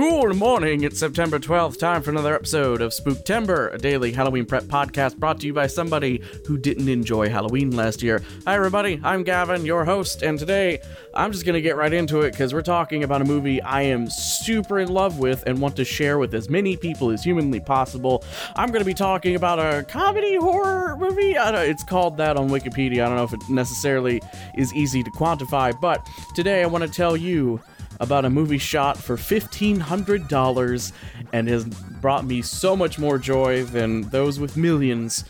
[0.00, 0.84] Good morning.
[0.84, 1.78] It's September 12th.
[1.78, 5.66] Time for another episode of Spooktember, a daily Halloween prep podcast brought to you by
[5.66, 8.22] somebody who didn't enjoy Halloween last year.
[8.46, 8.98] Hi, everybody.
[9.04, 10.80] I'm Gavin, your host, and today
[11.12, 13.82] I'm just going to get right into it because we're talking about a movie I
[13.82, 17.60] am super in love with and want to share with as many people as humanly
[17.60, 18.24] possible.
[18.56, 21.34] I'm going to be talking about a comedy horror movie.
[21.36, 23.04] It's called that on Wikipedia.
[23.04, 24.22] I don't know if it necessarily
[24.56, 27.60] is easy to quantify, but today I want to tell you
[28.00, 30.92] about a movie shot for $1,500
[31.32, 35.24] and has brought me so much more joy than those with millions.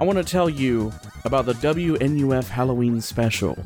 [0.00, 0.92] I want to tell you
[1.24, 3.56] about the WNUF Halloween special.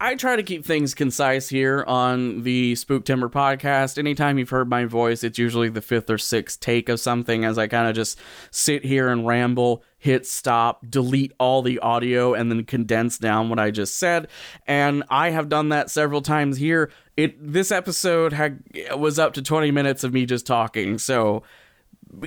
[0.00, 3.98] I try to keep things concise here on the Spooktember podcast.
[3.98, 7.58] Anytime you've heard my voice, it's usually the fifth or sixth take of something as
[7.58, 8.16] I kind of just
[8.52, 13.58] sit here and ramble, hit stop, delete all the audio, and then condense down what
[13.58, 14.28] I just said.
[14.68, 16.92] And I have done that several times here.
[17.16, 18.62] It this episode had
[18.96, 21.42] was up to 20 minutes of me just talking, so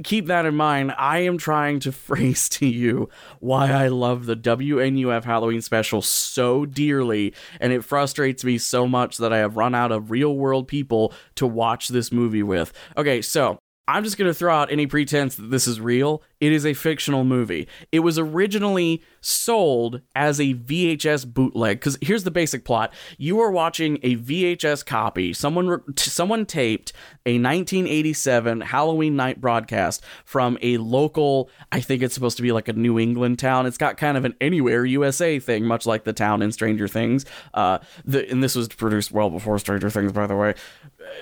[0.04, 0.94] keep that in mind.
[0.98, 6.66] I am trying to phrase to you why I love the WNUF Halloween special so
[6.66, 10.68] dearly, and it frustrates me so much that I have run out of real world
[10.68, 12.74] people to watch this movie with.
[12.98, 16.22] Okay, so I'm just going to throw out any pretense that this is real.
[16.40, 17.68] It is a fictional movie.
[17.92, 22.94] It was originally sold as a VHS bootleg because here's the basic plot.
[23.18, 25.34] You are watching a VHS copy.
[25.34, 26.94] Someone re- someone taped
[27.26, 32.68] a 1987 Halloween night broadcast from a local, I think it's supposed to be like
[32.68, 33.66] a New England town.
[33.66, 37.26] It's got kind of an anywhere USA thing, much like the town in Stranger Things.
[37.54, 40.54] Uh, the, and this was produced well before Stranger Things, by the way.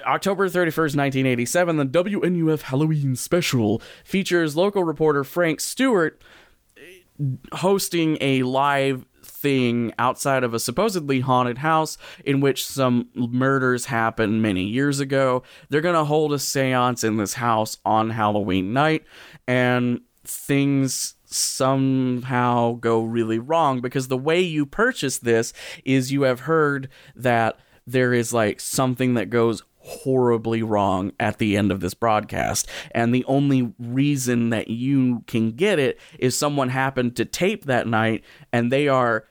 [0.06, 6.22] October 31st, 1987, the WNUF Halloween special features local reporter Frank Stewart
[6.78, 7.02] eh,
[7.54, 14.42] hosting a live thing outside of a supposedly haunted house in which some murders happened
[14.42, 15.44] many years ago.
[15.70, 19.06] They're going to hold a seance in this house on Halloween night,
[19.48, 25.54] and things somehow go really wrong because the way you purchase this
[25.86, 31.58] is you have heard that there is like something that goes horribly wrong at the
[31.58, 32.68] end of this broadcast.
[32.92, 37.88] And the only reason that you can get it is someone happened to tape that
[37.88, 38.24] night
[38.54, 39.26] and they are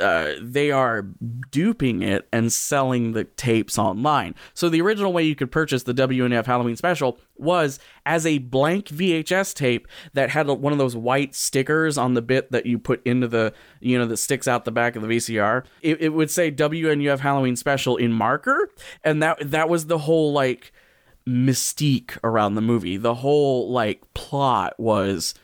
[0.00, 1.06] uh, they are
[1.50, 4.34] duping it and selling the tapes online.
[4.54, 8.86] So the original way you could purchase the WNUF Halloween special was as a blank
[8.88, 13.06] VHS tape that had one of those white stickers on the bit that you put
[13.06, 15.64] into the, you know, that sticks out the back of the VCR.
[15.80, 18.68] It, it would say WNUF Halloween special in marker,
[19.04, 20.72] and that that was the whole like
[21.26, 22.96] mystique around the movie.
[22.96, 25.34] The whole like plot was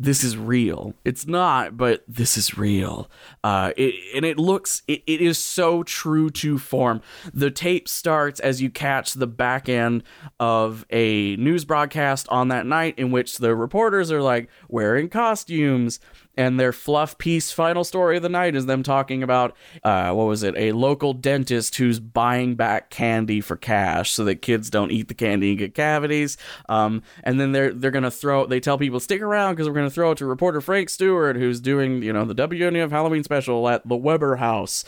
[0.00, 0.94] this is real.
[1.04, 3.08] It's not, but this is real.
[3.44, 7.00] Uh, it, and it looks, it, it is so true to form.
[7.32, 10.02] The tape starts as you catch the back end
[10.40, 16.00] of a news broadcast on that night in which the reporters are like wearing costumes
[16.36, 20.24] and their fluff piece final story of the night is them talking about uh, what
[20.24, 24.90] was it a local dentist who's buying back candy for cash so that kids don't
[24.90, 26.36] eat the candy and get cavities
[26.68, 29.90] um, and then they're they're gonna throw they tell people stick around because we're gonna
[29.90, 33.86] throw it to reporter frank stewart who's doing you know the WNUF halloween special at
[33.86, 34.84] the weber house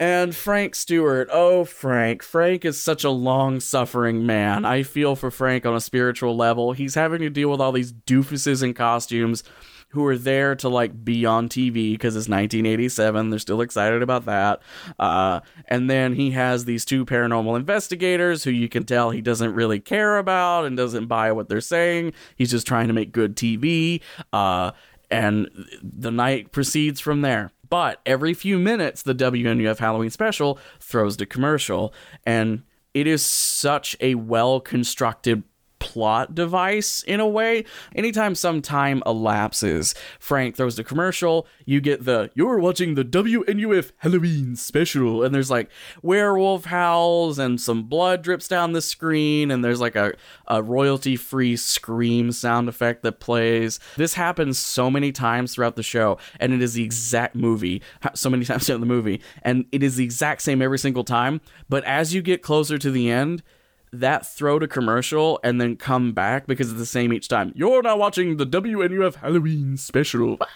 [0.00, 2.22] and Frank Stewart, oh, Frank.
[2.22, 4.64] Frank is such a long suffering man.
[4.64, 6.72] I feel for Frank on a spiritual level.
[6.72, 9.44] He's having to deal with all these doofuses in costumes
[9.90, 13.30] who are there to like be on TV because it's 1987.
[13.30, 14.60] They're still excited about that.
[14.98, 19.54] Uh, and then he has these two paranormal investigators who you can tell he doesn't
[19.54, 22.12] really care about and doesn't buy what they're saying.
[22.36, 24.00] He's just trying to make good TV.
[24.32, 24.72] Uh,
[25.10, 25.48] and
[25.82, 27.50] the night proceeds from there.
[27.68, 31.92] But every few minutes, the WNUF Halloween special throws to commercial,
[32.24, 32.62] and
[32.94, 35.44] it is such a well constructed
[35.90, 37.64] plot device in a way.
[37.96, 43.90] Anytime some time elapses, Frank throws the commercial, you get the you're watching the WNUF
[43.96, 45.68] Halloween special, and there's like
[46.00, 50.14] werewolf howls and some blood drips down the screen, and there's like a,
[50.46, 53.80] a royalty free scream sound effect that plays.
[53.96, 57.82] This happens so many times throughout the show, and it is the exact movie,
[58.14, 61.40] so many times in the movie, and it is the exact same every single time.
[61.68, 63.42] But as you get closer to the end,
[63.92, 67.52] that throw to commercial and then come back because it's the same each time.
[67.54, 70.38] You're now watching the WNUF Halloween special.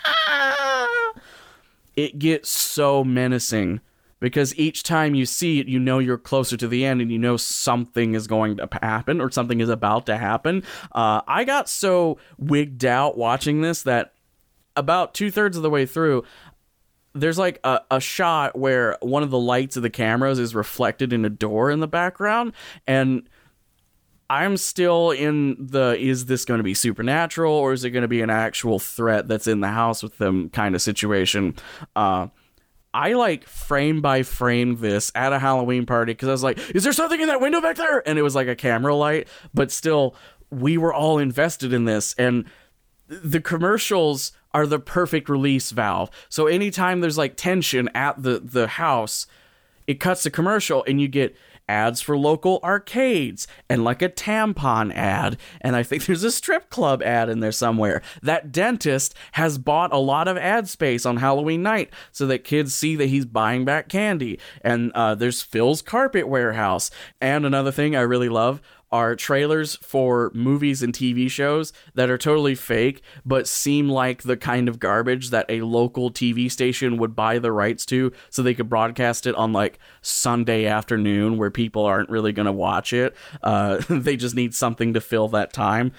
[1.96, 3.80] It gets so menacing
[4.18, 7.18] because each time you see it, you know you're closer to the end and you
[7.18, 10.64] know something is going to happen or something is about to happen.
[10.92, 14.12] Uh, I got so wigged out watching this that
[14.76, 16.24] about two thirds of the way through,
[17.14, 21.12] there's like a, a shot where one of the lights of the cameras is reflected
[21.12, 22.52] in a door in the background
[22.86, 23.28] and
[24.30, 28.08] I'm still in the is this going to be supernatural or is it going to
[28.08, 31.56] be an actual threat that's in the house with them kind of situation?
[31.94, 32.28] Uh,
[32.94, 36.84] I like frame by frame this at a Halloween party because I was like, is
[36.84, 38.06] there something in that window back there?
[38.08, 40.14] And it was like a camera light, but still,
[40.50, 42.14] we were all invested in this.
[42.14, 42.44] And
[43.08, 46.10] the commercials are the perfect release valve.
[46.28, 49.26] So anytime there's like tension at the, the house,
[49.86, 51.36] it cuts the commercial and you get
[51.68, 55.36] ads for local arcades and like a tampon ad.
[55.60, 58.02] And I think there's a strip club ad in there somewhere.
[58.22, 62.74] That dentist has bought a lot of ad space on Halloween night so that kids
[62.74, 64.38] see that he's buying back candy.
[64.62, 66.90] And uh, there's Phil's Carpet Warehouse.
[67.20, 68.60] And another thing I really love
[68.94, 74.36] are trailers for movies and TV shows that are totally fake but seem like the
[74.36, 78.54] kind of garbage that a local TV station would buy the rights to so they
[78.54, 83.16] could broadcast it on like Sunday afternoon where people aren't really going to watch it.
[83.42, 85.90] Uh, they just need something to fill that time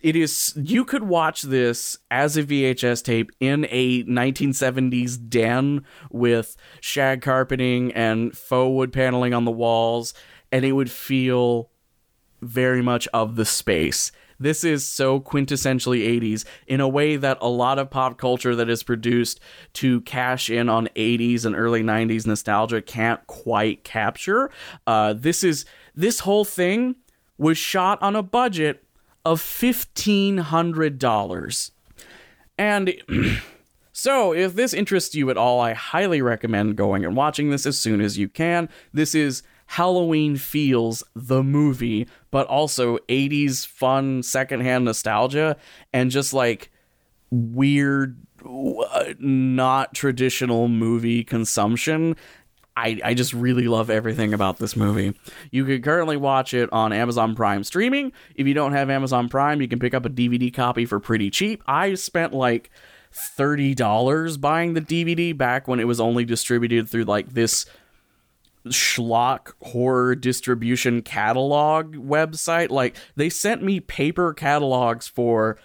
[0.00, 6.56] it is you could watch this as a VHS tape in a 1970s den with
[6.80, 10.14] shag carpeting and faux wood paneling on the walls
[10.50, 11.68] and it would feel
[12.40, 14.12] very much of the space.
[14.38, 18.68] This is so quintessentially 80s in a way that a lot of pop culture that
[18.68, 19.40] is produced
[19.74, 24.50] to cash in on 80s and early 90s nostalgia can't quite capture.
[24.86, 26.96] Uh, this is this whole thing
[27.38, 28.84] was shot on a budget
[29.24, 31.70] of $1,500.
[32.58, 32.94] And
[33.92, 37.78] so, if this interests you at all, I highly recommend going and watching this as
[37.78, 38.70] soon as you can.
[38.92, 45.56] This is Halloween feels the movie, but also 80s fun secondhand nostalgia
[45.92, 46.70] and just like
[47.30, 52.16] weird, uh, not traditional movie consumption.
[52.76, 55.18] I, I just really love everything about this movie.
[55.50, 58.12] You can currently watch it on Amazon Prime streaming.
[58.34, 61.30] If you don't have Amazon Prime, you can pick up a DVD copy for pretty
[61.30, 61.62] cheap.
[61.66, 62.70] I spent like
[63.38, 67.64] $30 buying the DVD back when it was only distributed through like this
[68.70, 72.70] schlock horror distribution catalog website.
[72.70, 75.58] Like they sent me paper catalogs for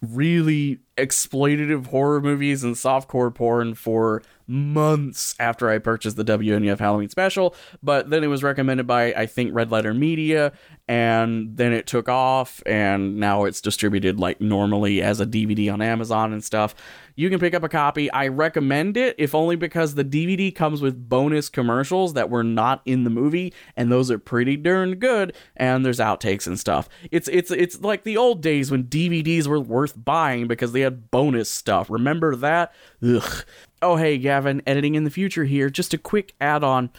[0.00, 7.10] really exploitative horror movies and softcore porn for months after I purchased the WNUF Halloween
[7.10, 10.52] special, but then it was recommended by I think Red Letter Media
[10.88, 15.82] and then it took off and now it's distributed like normally as a DVD on
[15.82, 16.74] Amazon and stuff.
[17.14, 18.10] You can pick up a copy.
[18.10, 22.80] I recommend it if only because the DVD comes with bonus commercials that were not
[22.86, 26.88] in the movie and those are pretty darn good and there's outtakes and stuff.
[27.10, 31.10] It's it's it's like the old days when DVDs were worth buying because they had
[31.10, 31.90] bonus stuff.
[31.90, 32.72] Remember that?
[33.02, 33.44] Ugh.
[33.80, 35.70] Oh, hey, Gavin, editing in the future here.
[35.70, 36.90] Just a quick add on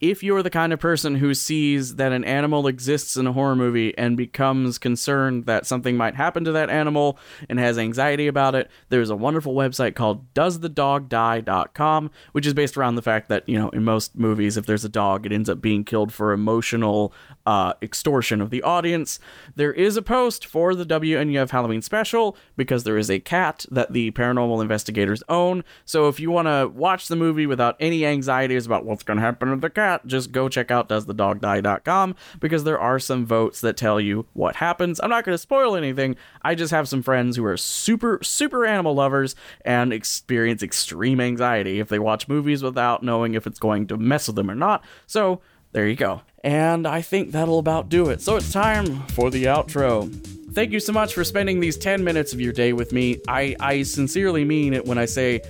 [0.00, 3.54] if you're the kind of person who sees that an animal exists in a horror
[3.54, 7.18] movie and becomes concerned that something might happen to that animal
[7.48, 12.94] and has anxiety about it, there's a wonderful website called doesthedogdie.com, which is based around
[12.94, 15.60] the fact that, you know, in most movies, if there's a dog, it ends up
[15.60, 17.12] being killed for emotional
[17.44, 19.18] uh, extortion of the audience.
[19.54, 23.92] There is a post for the WNUF Halloween special because there is a cat that
[23.92, 25.62] the paranormal investigators own.
[25.84, 29.22] So if you want to watch the movie without any anxieties about what's going to
[29.22, 33.60] happen to the cat, that, just go check out doesthedogdie.com because there are some votes
[33.60, 35.00] that tell you what happens.
[35.00, 36.16] I'm not going to spoil anything.
[36.42, 41.80] I just have some friends who are super, super animal lovers and experience extreme anxiety
[41.80, 44.84] if they watch movies without knowing if it's going to mess with them or not.
[45.06, 45.40] So
[45.72, 46.22] there you go.
[46.42, 48.20] And I think that'll about do it.
[48.20, 50.12] So it's time for the outro.
[50.52, 53.20] Thank you so much for spending these 10 minutes of your day with me.
[53.28, 55.42] I, I sincerely mean it when I say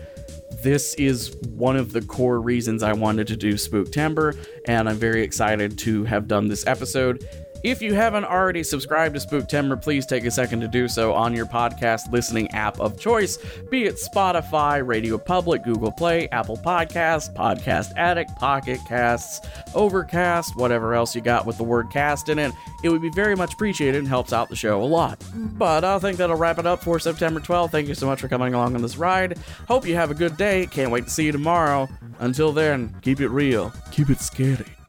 [0.62, 4.36] this is one of the core reasons I wanted to do Spooktember,
[4.66, 7.26] and I'm very excited to have done this episode.
[7.62, 11.34] If you haven't already subscribed to Spooktember, please take a second to do so on
[11.34, 13.36] your podcast listening app of choice,
[13.70, 20.94] be it Spotify, Radio Public, Google Play, Apple Podcasts, Podcast Addict, Pocket Casts, Overcast, whatever
[20.94, 22.50] else you got with the word cast in it.
[22.82, 25.20] It would be very much appreciated and helps out the show a lot.
[25.20, 25.58] Mm-hmm.
[25.58, 27.72] But I think that'll wrap it up for September 12th.
[27.72, 29.38] Thank you so much for coming along on this ride.
[29.68, 30.66] Hope you have a good day.
[30.66, 31.90] Can't wait to see you tomorrow.
[32.20, 34.79] Until then, keep it real, keep it scary.